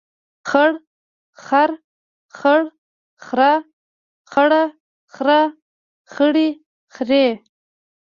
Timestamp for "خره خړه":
3.25-4.63